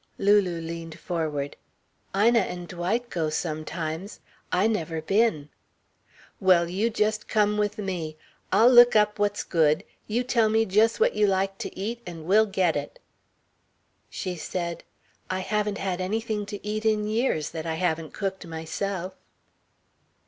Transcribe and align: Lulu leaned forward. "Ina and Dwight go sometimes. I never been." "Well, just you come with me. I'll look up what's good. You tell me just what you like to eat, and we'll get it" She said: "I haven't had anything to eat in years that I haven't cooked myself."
Lulu 0.17 0.59
leaned 0.59 0.97
forward. 0.97 1.57
"Ina 2.17 2.39
and 2.39 2.67
Dwight 2.67 3.11
go 3.11 3.29
sometimes. 3.29 4.19
I 4.51 4.65
never 4.65 4.99
been." 4.99 5.49
"Well, 6.39 6.65
just 6.65 7.21
you 7.21 7.27
come 7.27 7.55
with 7.59 7.77
me. 7.77 8.17
I'll 8.51 8.71
look 8.71 8.95
up 8.95 9.19
what's 9.19 9.43
good. 9.43 9.83
You 10.07 10.23
tell 10.23 10.49
me 10.49 10.65
just 10.65 10.99
what 10.99 11.13
you 11.13 11.27
like 11.27 11.59
to 11.59 11.77
eat, 11.77 12.01
and 12.07 12.25
we'll 12.25 12.47
get 12.47 12.75
it" 12.75 12.97
She 14.19 14.35
said: 14.37 14.83
"I 15.29 15.41
haven't 15.41 15.77
had 15.77 16.01
anything 16.01 16.47
to 16.47 16.67
eat 16.67 16.83
in 16.83 17.05
years 17.05 17.51
that 17.51 17.67
I 17.67 17.75
haven't 17.75 18.11
cooked 18.11 18.47
myself." 18.47 19.13